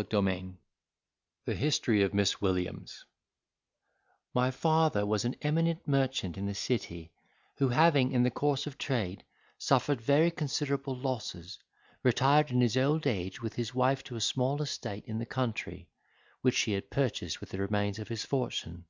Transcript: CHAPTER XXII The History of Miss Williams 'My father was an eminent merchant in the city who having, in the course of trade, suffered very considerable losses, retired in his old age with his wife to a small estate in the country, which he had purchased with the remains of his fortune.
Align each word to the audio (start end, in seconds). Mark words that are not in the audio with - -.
CHAPTER 0.00 0.22
XXII 0.22 0.54
The 1.44 1.54
History 1.56 2.02
of 2.02 2.14
Miss 2.14 2.40
Williams 2.40 3.04
'My 4.32 4.50
father 4.50 5.04
was 5.04 5.26
an 5.26 5.36
eminent 5.42 5.86
merchant 5.86 6.38
in 6.38 6.46
the 6.46 6.54
city 6.54 7.12
who 7.58 7.68
having, 7.68 8.12
in 8.12 8.22
the 8.22 8.30
course 8.30 8.66
of 8.66 8.78
trade, 8.78 9.26
suffered 9.58 10.00
very 10.00 10.30
considerable 10.30 10.96
losses, 10.96 11.58
retired 12.02 12.50
in 12.50 12.62
his 12.62 12.78
old 12.78 13.06
age 13.06 13.42
with 13.42 13.56
his 13.56 13.74
wife 13.74 14.02
to 14.04 14.16
a 14.16 14.22
small 14.22 14.62
estate 14.62 15.04
in 15.06 15.18
the 15.18 15.26
country, 15.26 15.90
which 16.40 16.60
he 16.60 16.72
had 16.72 16.88
purchased 16.88 17.42
with 17.42 17.50
the 17.50 17.58
remains 17.58 17.98
of 17.98 18.08
his 18.08 18.24
fortune. 18.24 18.86